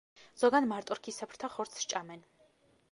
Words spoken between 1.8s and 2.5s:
ჭამენ.